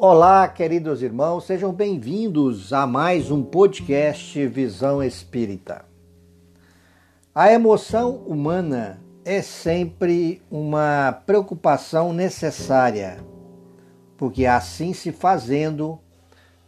[0.00, 5.84] Olá, queridos irmãos, sejam bem-vindos a mais um podcast Visão Espírita.
[7.34, 13.18] A emoção humana é sempre uma preocupação necessária,
[14.16, 15.98] porque assim se fazendo,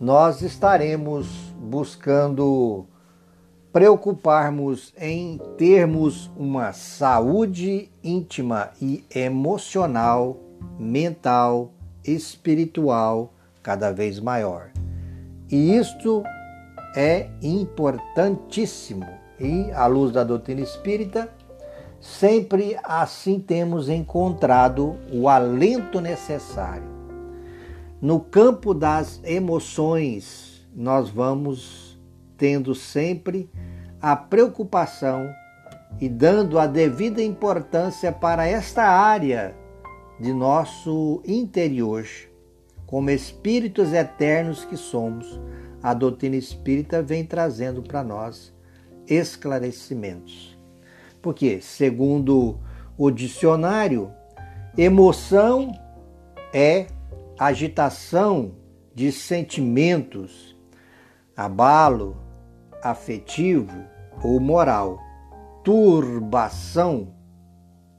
[0.01, 2.85] nós estaremos buscando
[3.73, 10.37] preocuparmos em termos uma saúde íntima e emocional,
[10.77, 11.71] mental,
[12.05, 14.71] espiritual cada vez maior.
[15.51, 16.23] E isto
[16.97, 19.07] é importantíssimo.
[19.39, 21.31] E, à luz da doutrina espírita,
[21.99, 26.89] sempre assim temos encontrado o alento necessário.
[28.01, 31.99] No campo das emoções, nós vamos
[32.37, 33.51] tendo sempre
[34.01, 35.29] a preocupação
[36.01, 39.55] e dando a devida importância para esta área
[40.21, 42.05] de nosso interior,
[42.87, 45.41] como espíritos eternos que somos,
[45.83, 48.53] a doutrina espírita vem trazendo para nós
[49.07, 50.59] esclarecimentos.
[51.23, 52.59] Porque, segundo
[52.99, 54.13] o dicionário,
[54.77, 55.73] emoção
[56.53, 56.87] é
[57.39, 58.53] agitação
[58.95, 60.55] de sentimentos,
[61.35, 62.17] abalo
[62.83, 63.73] afetivo
[64.23, 64.99] ou moral,
[65.65, 67.15] turbação,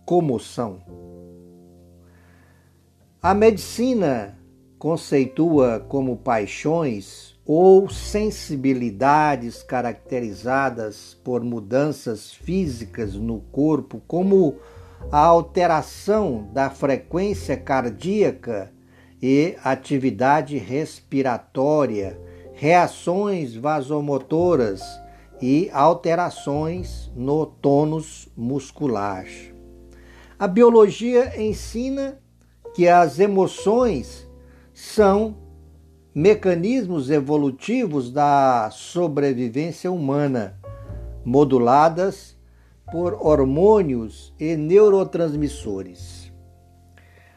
[0.05, 1.10] comoção.
[3.23, 4.35] A medicina
[4.79, 14.55] conceitua como paixões ou sensibilidades caracterizadas por mudanças físicas no corpo, como
[15.11, 18.73] a alteração da frequência cardíaca
[19.21, 22.19] e atividade respiratória,
[22.55, 24.81] reações vasomotoras
[25.39, 29.27] e alterações no tônus muscular.
[30.39, 32.19] A biologia ensina
[32.73, 34.27] que as emoções
[34.73, 35.35] são
[36.13, 40.59] mecanismos evolutivos da sobrevivência humana,
[41.23, 42.37] moduladas
[42.91, 46.31] por hormônios e neurotransmissores.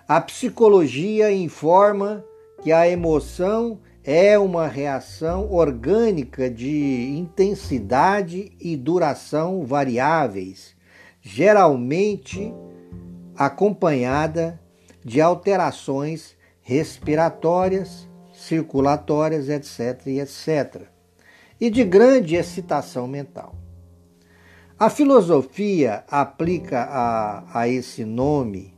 [0.07, 2.25] A psicologia informa
[2.63, 10.75] que a emoção é uma reação orgânica de intensidade e duração variáveis,
[11.23, 12.53] geralmente
[13.35, 14.61] acompanhada
[15.05, 20.07] de alterações respiratórias, circulatórias, etc.
[20.07, 20.83] etc.
[21.61, 23.55] E de grande excitação mental.
[24.79, 28.75] A filosofia aplica a, a esse nome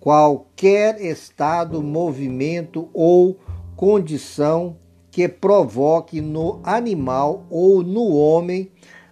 [0.00, 3.38] qualquer estado, movimento ou
[3.76, 4.76] condição
[5.10, 8.70] que provoque no animal ou no homem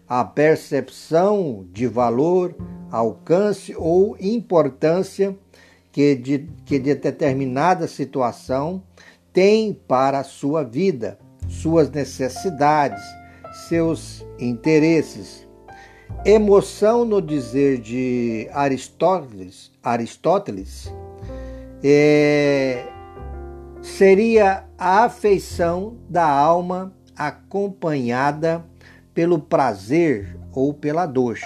[0.09, 2.55] a percepção de valor,
[2.91, 5.37] alcance ou importância
[5.99, 8.85] que de, que de determinada situação
[9.33, 13.03] tem para a sua vida, suas necessidades,
[13.69, 15.45] seus interesses.
[16.25, 20.95] Emoção, no dizer de Aristóteles, Aristóteles
[21.83, 22.87] é,
[23.83, 28.65] seria a afeição da alma acompanhada
[29.13, 31.41] pelo prazer ou pela dor.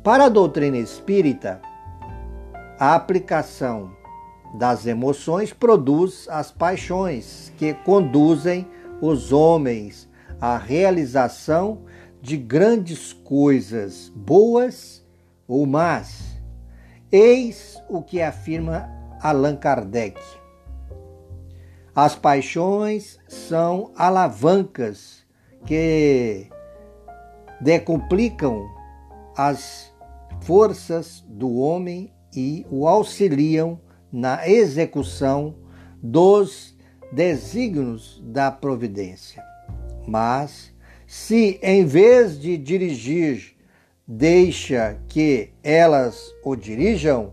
[0.00, 1.60] Para a doutrina espírita,
[2.80, 3.94] a aplicação
[4.54, 8.66] das emoções produz as paixões que conduzem
[9.02, 10.08] os homens
[10.40, 11.82] à realização
[12.22, 15.06] de grandes coisas, boas
[15.46, 16.40] ou más.
[17.12, 18.88] Eis o que afirma
[19.20, 20.18] Allan Kardec.
[21.94, 25.26] As paixões são alavancas
[25.66, 26.48] que
[27.60, 28.66] decomplicam
[29.36, 29.92] as
[30.40, 33.78] forças do homem e o auxiliam
[34.12, 35.54] na execução
[36.02, 36.76] dos
[37.12, 39.42] desígnios da providência.
[40.06, 40.72] Mas,
[41.06, 43.56] se em vez de dirigir,
[44.06, 47.32] deixa que elas o dirijam,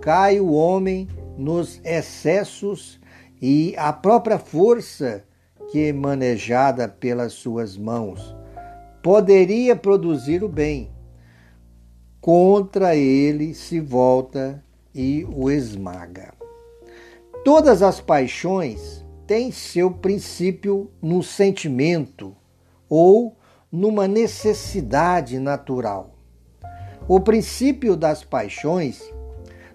[0.00, 2.98] cai o homem nos excessos
[3.40, 5.24] e a própria força
[5.70, 8.34] que, manejada pelas suas mãos,
[9.02, 10.90] poderia produzir o bem,
[12.28, 14.62] contra ele se volta
[14.94, 16.34] e o esmaga.
[17.42, 22.36] Todas as paixões têm seu princípio no sentimento
[22.86, 23.34] ou
[23.72, 26.18] numa necessidade natural.
[27.08, 29.02] O princípio das paixões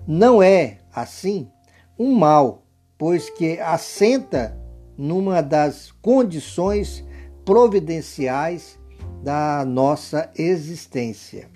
[0.07, 1.49] não é, assim,
[1.97, 2.67] um mal,
[2.99, 4.55] pois que assenta
[4.95, 7.03] numa das condições
[7.43, 8.77] providenciais
[9.23, 11.51] da nossa existência.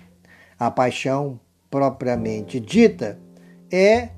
[0.58, 1.38] A paixão
[1.70, 3.18] propriamente dita
[3.70, 4.10] é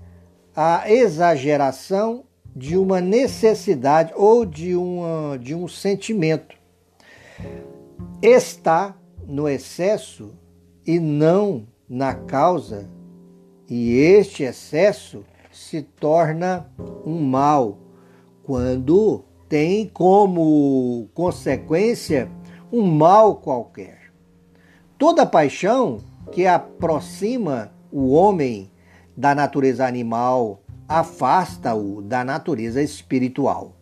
[0.57, 6.57] a exageração de uma necessidade ou de, uma, de um sentimento.
[8.23, 8.97] Está
[9.27, 10.33] no excesso
[10.87, 12.89] e não na causa,
[13.69, 16.71] e este excesso se torna
[17.05, 17.79] um mal
[18.43, 22.31] quando tem como consequência
[22.73, 24.13] um mal qualquer.
[24.97, 26.01] Toda paixão
[26.32, 28.71] que aproxima o homem
[29.17, 33.77] da natureza animal afasta-o da natureza espiritual.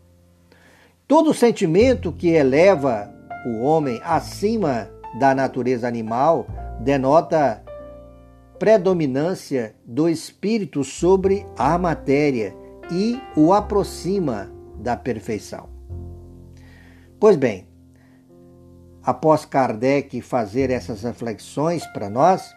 [1.06, 3.10] Todo sentimento que eleva
[3.46, 6.46] o homem acima da natureza animal
[6.80, 7.62] denota
[8.58, 12.54] predominância do espírito sobre a matéria
[12.90, 15.68] e o aproxima da perfeição.
[17.18, 17.66] Pois bem,
[19.08, 22.54] após Kardec fazer essas reflexões para nós,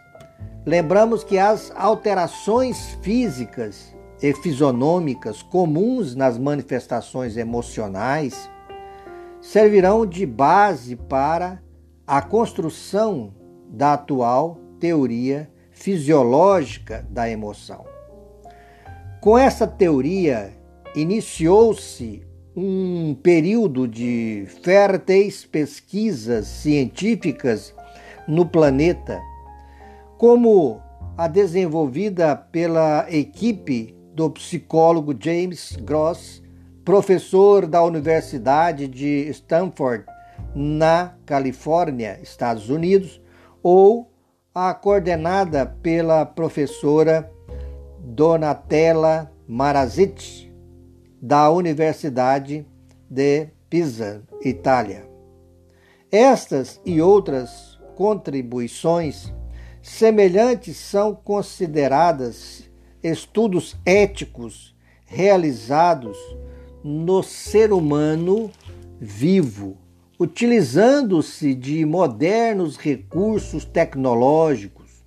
[0.66, 8.50] lembramos que as alterações físicas e fisionômicas comuns nas manifestações emocionais
[9.40, 11.64] servirão de base para
[12.06, 13.34] a construção
[13.70, 17.86] da atual teoria fisiológica da emoção.
[19.22, 20.52] Com essa teoria,
[20.94, 27.74] iniciou-se um período de férteis pesquisas científicas
[28.28, 29.22] no planeta,
[30.18, 30.82] como
[31.18, 36.42] a desenvolvida pela equipe do psicólogo James Gross,
[36.84, 40.06] professor da Universidade de Stanford,
[40.54, 43.22] na Califórnia, Estados Unidos,
[43.64, 44.12] ou
[44.54, 47.32] a coordenada pela professora
[48.00, 50.51] Donatella Marazic,
[51.22, 52.66] da Universidade
[53.08, 55.08] de Pisa, Itália.
[56.12, 59.32] Estas e outras contribuições
[59.84, 62.70] semelhantes são consideradas
[63.04, 64.76] estudos éticos
[65.06, 66.18] realizados
[66.84, 68.50] no ser humano
[69.00, 69.78] vivo,
[70.20, 75.04] utilizando-se de modernos recursos tecnológicos,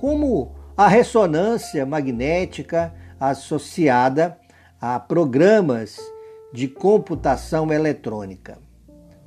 [0.00, 4.38] como a ressonância magnética associada
[4.86, 5.98] a programas
[6.52, 8.58] de computação eletrônica.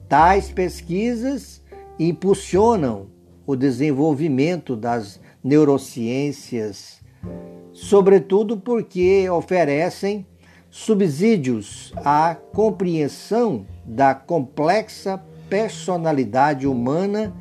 [0.07, 1.63] Tais pesquisas
[1.97, 3.07] impulsionam
[3.43, 7.01] o desenvolvimento das neurociências,
[7.73, 10.27] sobretudo porque oferecem
[10.69, 15.19] subsídios à compreensão da complexa
[15.49, 17.35] personalidade humana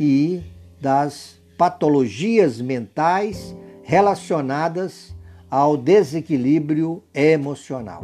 [0.00, 0.42] e
[0.80, 3.54] das patologias mentais
[3.84, 5.13] relacionadas
[5.54, 8.02] ao desequilíbrio emocional.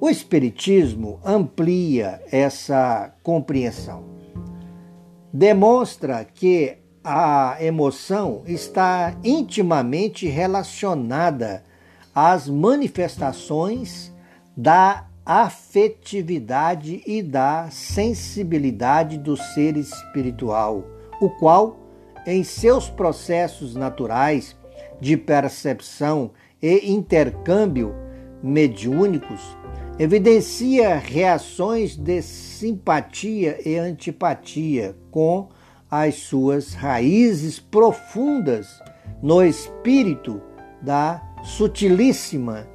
[0.00, 4.02] O Espiritismo amplia essa compreensão.
[5.32, 11.62] Demonstra que a emoção está intimamente relacionada
[12.12, 14.12] às manifestações
[14.56, 20.82] da afetividade e da sensibilidade do ser espiritual,
[21.20, 21.76] o qual,
[22.26, 24.56] em seus processos naturais
[25.00, 26.32] de percepção
[26.62, 27.94] e intercâmbio
[28.42, 29.40] mediúnicos
[29.98, 35.48] evidencia reações de simpatia e antipatia com
[35.90, 38.80] as suas raízes profundas
[39.20, 40.40] no espírito
[40.80, 42.68] da sutilíssima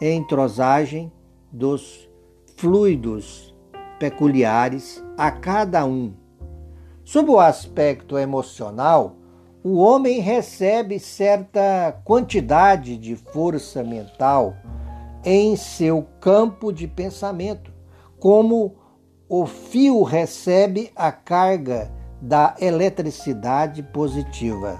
[0.00, 1.12] entrosagem
[1.52, 2.08] dos
[2.56, 3.54] fluidos
[3.98, 6.12] peculiares a cada um.
[7.04, 9.16] Sob o aspecto emocional,
[9.64, 14.54] o homem recebe certa quantidade de força mental
[15.24, 17.72] em seu campo de pensamento,
[18.20, 18.76] como
[19.26, 21.90] o fio recebe a carga
[22.20, 24.78] da eletricidade positiva.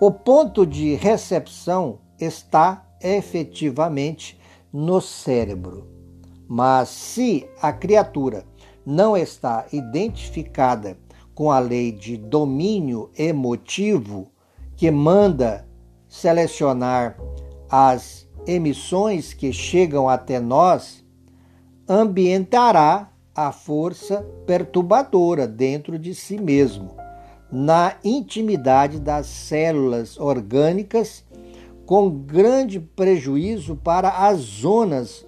[0.00, 4.40] O ponto de recepção está efetivamente
[4.72, 5.86] no cérebro.
[6.48, 8.46] Mas se a criatura
[8.86, 10.96] não está identificada
[11.34, 14.30] com a lei de domínio emotivo
[14.76, 15.66] que manda
[16.08, 17.16] selecionar
[17.70, 21.04] as emissões que chegam até nós,
[21.88, 26.94] ambientará a força perturbadora dentro de si mesmo,
[27.50, 31.24] na intimidade das células orgânicas,
[31.86, 35.26] com grande prejuízo para as zonas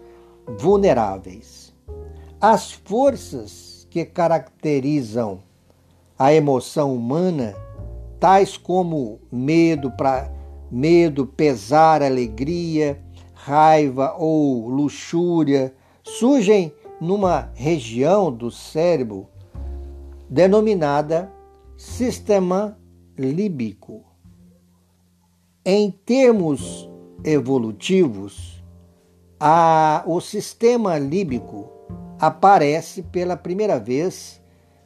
[0.58, 1.72] vulneráveis.
[2.40, 5.43] As forças que caracterizam
[6.24, 7.54] a emoção humana,
[8.18, 10.32] tais como medo, pra,
[10.70, 12.98] medo, pesar, alegria,
[13.34, 19.26] raiva ou luxúria, surgem numa região do cérebro
[20.30, 21.30] denominada
[21.76, 22.78] sistema
[23.18, 24.02] líbico.
[25.62, 26.88] Em termos
[27.22, 28.64] evolutivos,
[29.38, 31.68] a, o sistema líbico
[32.18, 34.42] aparece pela primeira vez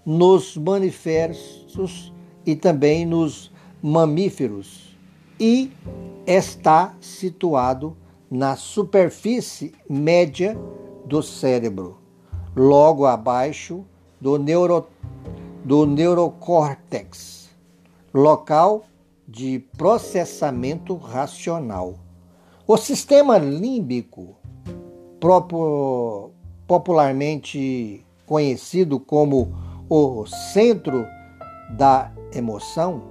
[0.09, 2.15] nos mamíferos
[2.47, 4.97] e também nos mamíferos
[5.38, 5.71] e
[6.27, 7.95] está situado
[8.31, 10.59] na superfície média
[11.05, 11.99] do cérebro,
[12.57, 13.85] logo abaixo
[14.19, 14.87] do, neuro,
[15.62, 17.50] do neurocórtex,
[18.15, 18.87] local
[19.29, 21.97] de processamento racional.
[22.67, 24.37] O sistema límbico,
[26.67, 31.07] popularmente conhecido como o centro
[31.71, 33.02] da emoção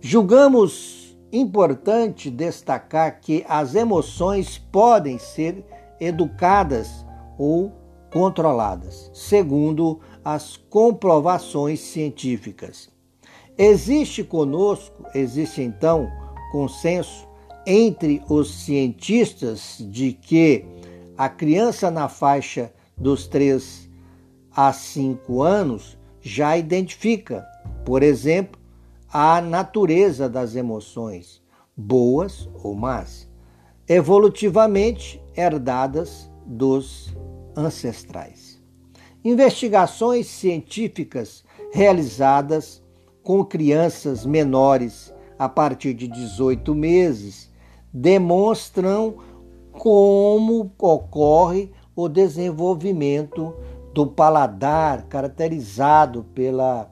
[0.00, 5.64] Julgamos importante destacar que as emoções podem ser
[6.00, 7.04] educadas
[7.38, 7.72] ou
[8.12, 12.88] controladas, segundo as comprovações científicas.
[13.56, 16.10] Existe conosco, existe então
[16.50, 17.28] consenso
[17.66, 20.64] entre os cientistas de que
[21.16, 23.89] a criança na faixa dos 3
[24.54, 27.46] há cinco anos já identifica,
[27.84, 28.60] por exemplo,
[29.12, 31.42] a natureza das emoções,
[31.76, 33.28] boas ou más,
[33.88, 37.14] evolutivamente herdadas dos
[37.56, 38.60] ancestrais.
[39.24, 42.82] Investigações científicas realizadas
[43.22, 47.50] com crianças menores a partir de 18 meses
[47.92, 49.16] demonstram
[49.72, 53.54] como ocorre o desenvolvimento
[53.92, 56.90] do paladar caracterizado pela,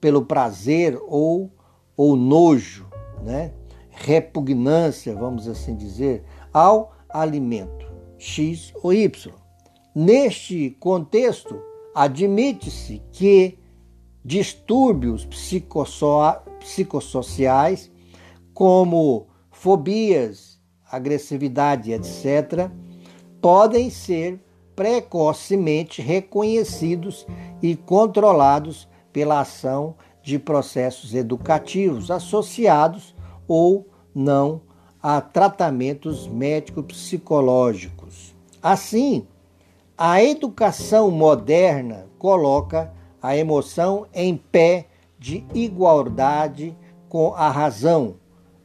[0.00, 1.50] pelo prazer ou,
[1.96, 2.86] ou nojo,
[3.22, 3.52] né?
[3.90, 7.86] repugnância, vamos assim dizer, ao alimento
[8.18, 9.32] X ou Y.
[9.94, 11.56] Neste contexto,
[11.94, 13.58] admite-se que
[14.24, 15.24] distúrbios
[16.60, 17.90] psicossociais,
[18.52, 20.60] como fobias,
[20.90, 22.70] agressividade, etc.,
[23.40, 24.40] podem ser
[24.74, 27.26] precocemente reconhecidos
[27.62, 33.14] e controlados pela ação de processos educativos associados
[33.46, 34.62] ou não
[35.02, 38.34] a tratamentos médico-psicológicos.
[38.62, 39.26] Assim,
[39.96, 44.86] a educação moderna coloca a emoção em pé
[45.18, 46.76] de igualdade
[47.08, 48.16] com a razão,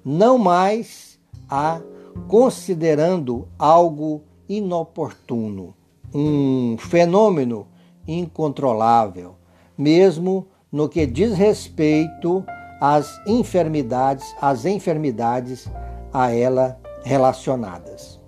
[0.04, 1.82] não mais a
[2.28, 5.75] considerando algo inoportuno
[6.13, 7.68] um fenômeno
[8.08, 9.36] incontrolável,
[9.78, 12.44] mesmo no que diz respeito
[12.80, 15.70] às enfermidades, às enfermidades
[16.13, 18.20] a ela relacionadas.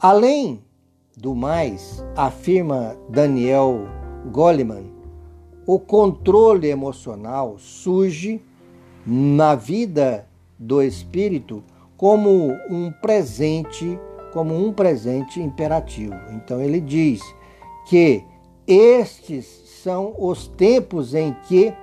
[0.00, 0.62] Além
[1.16, 3.86] do mais, afirma Daniel
[4.30, 4.90] Goleman,
[5.66, 8.42] o controle emocional surge
[9.06, 10.26] na vida
[10.58, 11.62] do espírito
[11.96, 13.98] como um presente
[14.32, 16.14] como um presente imperativo.
[16.30, 17.20] Então ele diz
[17.86, 18.24] que
[18.66, 19.44] estes
[19.82, 21.74] são os tempos em que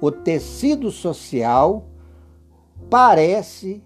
[0.00, 1.84] o tecido social
[2.90, 3.82] parece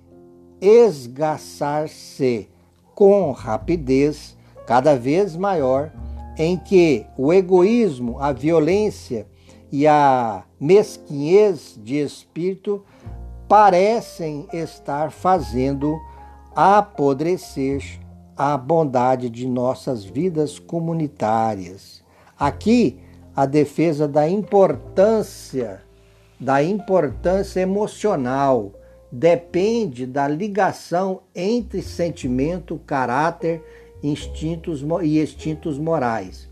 [0.60, 2.48] esgaçar-se
[2.94, 5.92] com rapidez cada vez maior,
[6.38, 9.26] em que o egoísmo, a violência
[9.70, 12.82] e a mesquinhez de espírito
[13.48, 15.96] parecem estar fazendo
[16.54, 18.00] apodrecer
[18.36, 22.04] a bondade de nossas vidas comunitárias.
[22.38, 22.98] Aqui,
[23.34, 25.82] a defesa da importância,
[26.38, 28.72] da importância emocional,
[29.10, 33.62] depende da ligação entre sentimento, caráter,
[34.02, 36.46] instintos e instintos morais.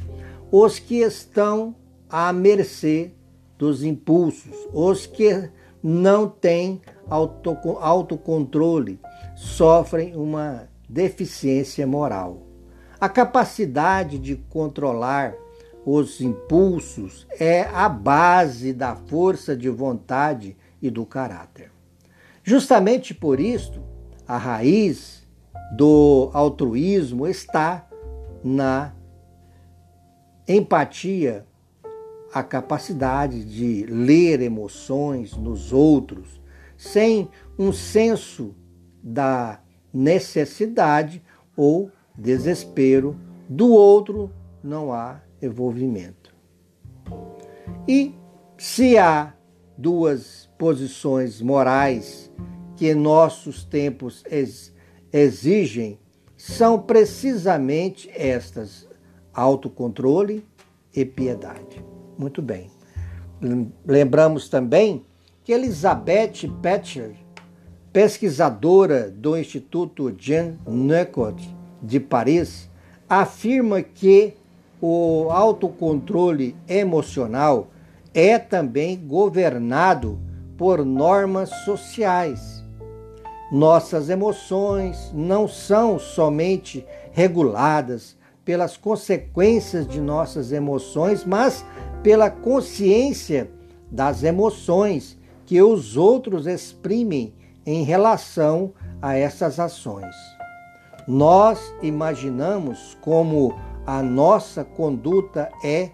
[0.50, 1.74] Os que estão
[2.08, 3.12] à mercê
[3.58, 5.50] dos impulsos, os que
[5.82, 8.98] não têm autocontrole,
[9.34, 12.46] sofrem uma deficiência moral.
[13.00, 15.34] A capacidade de controlar
[15.84, 21.72] os impulsos é a base da força de vontade e do caráter.
[22.44, 23.82] Justamente por isto,
[24.26, 25.26] a raiz
[25.76, 27.88] do altruísmo está
[28.42, 28.94] na
[30.46, 31.44] empatia,
[32.32, 36.40] a capacidade de ler emoções nos outros,
[36.76, 38.54] sem um senso
[39.02, 39.63] da
[39.94, 41.22] necessidade
[41.56, 43.16] ou desespero
[43.48, 44.30] do outro
[44.62, 46.34] não há envolvimento.
[47.86, 48.14] E
[48.58, 49.34] se há
[49.78, 52.30] duas posições morais
[52.76, 54.24] que nossos tempos
[55.12, 55.98] exigem,
[56.36, 58.88] são precisamente estas:
[59.32, 60.44] autocontrole
[60.94, 61.84] e piedade.
[62.18, 62.70] Muito bem.
[63.86, 65.04] Lembramos também
[65.42, 67.14] que Elizabeth Petcher,
[67.94, 71.36] pesquisadora do Instituto Jean Necot
[71.80, 72.68] de Paris,
[73.08, 74.34] afirma que
[74.80, 77.68] o autocontrole emocional
[78.12, 80.18] é também governado
[80.58, 82.64] por normas sociais.
[83.52, 91.64] Nossas emoções não são somente reguladas pelas consequências de nossas emoções, mas
[92.02, 93.48] pela consciência
[93.88, 97.32] das emoções que os outros exprimem
[97.66, 100.14] em relação a essas ações.
[101.06, 103.54] Nós imaginamos como
[103.86, 105.90] a nossa conduta é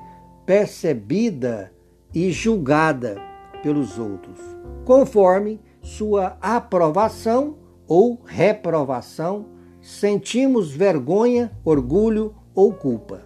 [0.47, 1.73] percebida
[2.15, 3.17] e julgada
[3.63, 4.39] pelos outros,
[4.85, 9.47] conforme sua aprovação ou reprovação,
[9.81, 13.23] sentimos vergonha, orgulho ou culpa.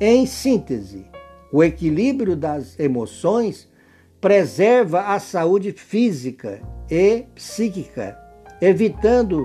[0.00, 1.06] Em síntese,
[1.52, 3.68] o equilíbrio das emoções
[4.20, 6.60] preserva a saúde física
[6.90, 8.18] e psíquica,
[8.60, 9.44] evitando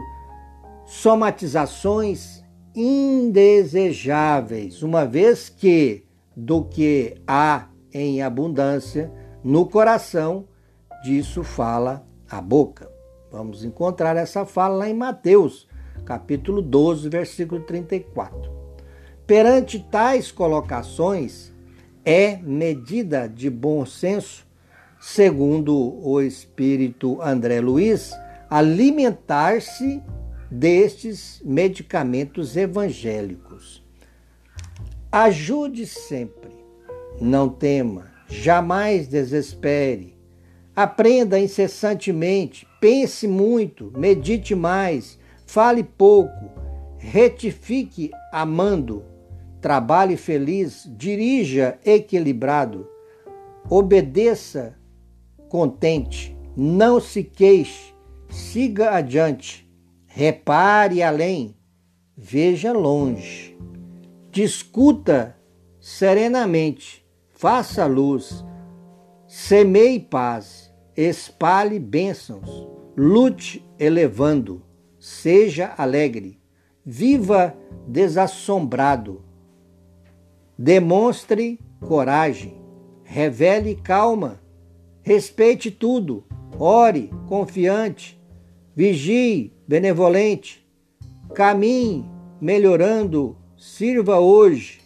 [0.85, 2.43] somatizações
[2.75, 6.05] indesejáveis, uma vez que
[6.35, 9.11] do que há em abundância
[9.43, 10.47] no coração,
[11.03, 12.89] disso fala a boca.
[13.31, 15.67] Vamos encontrar essa fala lá em Mateus,
[16.05, 18.51] capítulo 12, versículo 34.
[19.25, 21.53] Perante tais colocações,
[22.03, 24.47] é medida de bom senso,
[24.99, 25.75] segundo
[26.05, 28.11] o espírito André Luiz,
[28.49, 30.03] alimentar-se
[30.51, 33.83] destes medicamentos evangélicos.
[35.11, 36.59] Ajude sempre
[37.21, 40.17] não tema, jamais desespere.
[40.75, 46.49] Aprenda incessantemente, pense muito, medite mais, fale pouco,
[46.97, 49.03] retifique amando,
[49.59, 52.87] trabalhe feliz, dirija equilibrado,
[53.69, 54.78] obedeça
[55.49, 57.93] contente, não se queixe,
[58.29, 59.69] siga adiante,
[60.05, 61.55] repare além,
[62.15, 63.57] veja longe,
[64.31, 65.35] discuta
[65.79, 68.45] serenamente, faça luz,
[69.27, 74.61] semeie paz, espalhe bênçãos, lute elevando,
[74.99, 76.39] seja alegre,
[76.85, 77.55] viva
[77.87, 79.23] desassombrado,
[80.57, 82.61] demonstre coragem,
[83.03, 84.38] revele calma,
[85.09, 86.23] respeite tudo,
[86.59, 88.21] ore confiante,
[88.75, 90.63] vigie benevolente,
[91.33, 92.05] caminhe
[92.39, 94.81] melhorando, sirva hoje,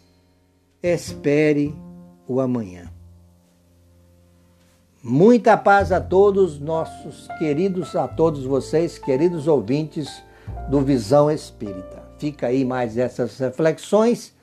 [0.81, 1.75] espere
[2.25, 2.89] o amanhã.
[5.03, 10.23] Muita paz a todos nossos queridos, a todos vocês, queridos ouvintes
[10.69, 12.01] do Visão Espírita.
[12.17, 14.33] Fica aí mais essas reflexões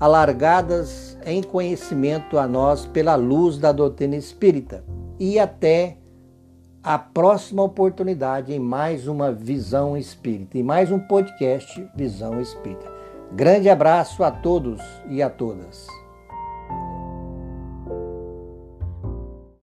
[0.00, 4.82] alargadas em conhecimento a nós pela luz da doutrina espírita.
[5.18, 5.96] E até
[6.82, 12.90] a próxima oportunidade em mais uma Visão Espírita, e mais um podcast Visão Espírita.
[13.32, 15.86] Grande abraço a todos e a todas.